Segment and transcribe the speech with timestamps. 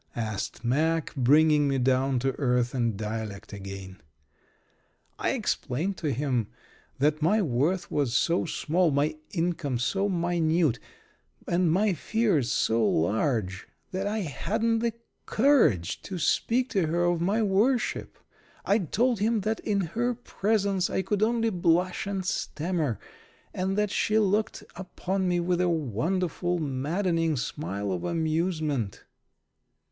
[0.15, 4.01] asked Mack, bringing me down to earth and dialect again.
[5.19, 6.47] I explained to him
[6.97, 10.79] that my worth was so small, my income so minute,
[11.47, 14.93] and my fears so large that I hadn't the
[15.27, 18.17] courage to speak to her of my worship.
[18.65, 22.99] I told him that in her presence I could only blush and stammer,
[23.53, 29.03] and that she looked upon me with a wonderful, maddening smile of amusement.